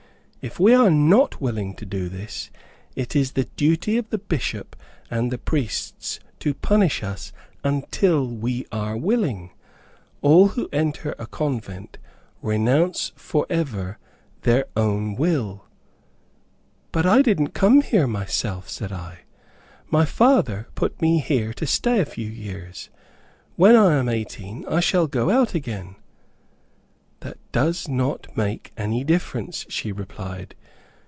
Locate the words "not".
0.89-1.39, 27.87-28.35